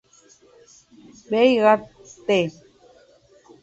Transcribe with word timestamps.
Veiga, 1.31 1.73
Tte. 2.25 2.39